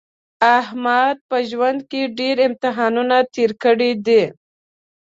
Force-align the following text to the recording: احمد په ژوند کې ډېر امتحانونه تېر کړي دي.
احمد 0.59 1.17
په 1.29 1.37
ژوند 1.49 1.79
کې 1.89 2.01
ډېر 2.19 2.35
امتحانونه 2.47 3.17
تېر 3.33 3.51
کړي 3.63 3.91
دي. 4.05 4.23